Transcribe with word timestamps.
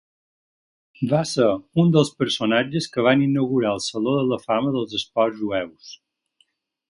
Va 1.11 1.19
ser 1.31 1.49
un 1.83 1.91
dels 1.95 2.09
personatges 2.21 2.89
que 2.95 3.05
van 3.09 3.21
inaugurar 3.27 3.75
el 3.77 3.83
Saló 3.89 4.15
de 4.21 4.25
la 4.31 4.41
Fama 4.49 4.75
dels 4.79 4.95
Esports 5.03 5.41
Jueus. 5.45 5.93